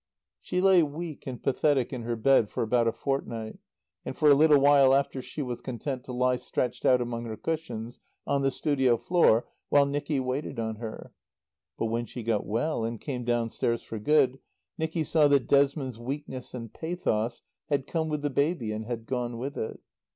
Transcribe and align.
She 0.41 0.61
lay 0.61 0.81
weak 0.81 1.27
and 1.27 1.43
pathetic 1.43 1.93
in 1.93 2.01
her 2.01 2.15
bed 2.15 2.49
for 2.49 2.63
about 2.63 2.87
a 2.87 2.91
fortnight; 2.91 3.59
and 4.03 4.17
for 4.17 4.31
a 4.31 4.33
little 4.33 4.57
while 4.59 4.95
after 4.95 5.21
she 5.21 5.43
was 5.43 5.61
content 5.61 6.03
to 6.05 6.11
lie 6.11 6.37
stretched 6.37 6.87
out 6.87 7.01
among 7.01 7.25
her 7.25 7.37
cushions 7.37 7.99
on 8.25 8.41
the 8.41 8.49
studio 8.49 8.97
floor, 8.97 9.47
while 9.69 9.85
Nicky 9.85 10.19
waited 10.19 10.57
on 10.57 10.77
her. 10.77 11.13
But, 11.77 11.85
when 11.85 12.07
she 12.07 12.23
got 12.23 12.47
well 12.47 12.83
and 12.83 12.99
came 12.99 13.23
downstairs 13.23 13.83
for 13.83 13.99
good, 13.99 14.39
Nicky 14.75 15.03
saw 15.03 15.27
that 15.27 15.47
Desmond's 15.47 15.99
weakness 15.99 16.55
and 16.55 16.73
pathos 16.73 17.43
had 17.69 17.85
come 17.85 18.09
with 18.09 18.23
the 18.23 18.31
baby 18.31 18.71
and 18.71 18.85
had 18.85 19.05
gone 19.05 19.37
with 19.37 19.55
it. 19.55 19.81